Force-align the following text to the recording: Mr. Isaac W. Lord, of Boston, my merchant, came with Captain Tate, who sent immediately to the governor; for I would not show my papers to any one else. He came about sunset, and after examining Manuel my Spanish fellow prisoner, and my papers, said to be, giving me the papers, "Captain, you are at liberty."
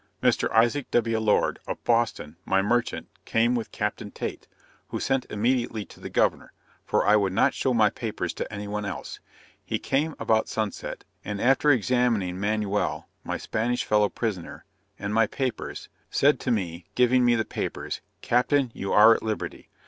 Mr. 0.23 0.49
Isaac 0.51 0.89
W. 0.89 1.19
Lord, 1.19 1.59
of 1.67 1.83
Boston, 1.83 2.35
my 2.43 2.59
merchant, 2.63 3.07
came 3.23 3.53
with 3.53 3.71
Captain 3.71 4.09
Tate, 4.09 4.47
who 4.87 4.99
sent 4.99 5.27
immediately 5.29 5.85
to 5.85 5.99
the 5.99 6.09
governor; 6.09 6.53
for 6.83 7.05
I 7.05 7.15
would 7.15 7.33
not 7.33 7.53
show 7.53 7.71
my 7.71 7.91
papers 7.91 8.33
to 8.33 8.51
any 8.51 8.67
one 8.67 8.83
else. 8.83 9.19
He 9.63 9.77
came 9.77 10.15
about 10.17 10.49
sunset, 10.49 11.03
and 11.23 11.39
after 11.39 11.69
examining 11.69 12.39
Manuel 12.39 13.09
my 13.23 13.37
Spanish 13.37 13.83
fellow 13.83 14.09
prisoner, 14.09 14.65
and 14.97 15.13
my 15.13 15.27
papers, 15.27 15.87
said 16.09 16.39
to 16.39 16.51
be, 16.51 16.87
giving 16.95 17.23
me 17.23 17.35
the 17.35 17.45
papers, 17.45 18.01
"Captain, 18.21 18.71
you 18.73 18.91
are 18.91 19.13
at 19.13 19.21
liberty." 19.21 19.69